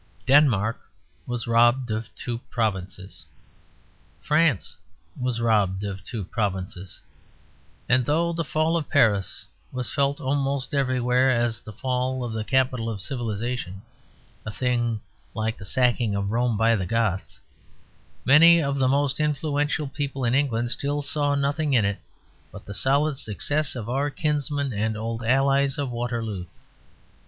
Denmark 0.25 0.81
was 1.27 1.45
robbed 1.45 1.91
of 1.91 2.07
two 2.15 2.39
provinces; 2.49 3.23
France 4.19 4.75
was 5.15 5.39
robbed 5.39 5.83
of 5.83 6.03
two 6.03 6.23
provinces; 6.25 6.99
and 7.87 8.03
though 8.07 8.33
the 8.33 8.43
fall 8.43 8.75
of 8.75 8.89
Paris 8.89 9.45
was 9.71 9.93
felt 9.93 10.19
almost 10.19 10.73
everywhere 10.73 11.29
as 11.29 11.61
the 11.61 11.71
fall 11.71 12.23
of 12.23 12.33
the 12.33 12.43
capital 12.43 12.89
of 12.89 12.99
civilization, 12.99 13.83
a 14.43 14.49
thing 14.49 14.99
like 15.35 15.55
the 15.59 15.65
sacking 15.65 16.15
of 16.15 16.31
Rome 16.31 16.57
by 16.57 16.75
the 16.75 16.87
Goths, 16.87 17.39
many 18.25 18.59
of 18.59 18.79
the 18.79 18.87
most 18.87 19.19
influential 19.19 19.87
people 19.87 20.23
in 20.25 20.33
England 20.33 20.71
still 20.71 21.03
saw 21.03 21.35
nothing 21.35 21.73
in 21.75 21.85
it 21.85 21.99
but 22.51 22.65
the 22.65 22.73
solid 22.73 23.17
success 23.19 23.75
of 23.75 23.87
our 23.87 24.09
kinsmen 24.09 24.73
and 24.73 24.97
old 24.97 25.21
allies 25.21 25.77
of 25.77 25.91
Waterloo. 25.91 26.47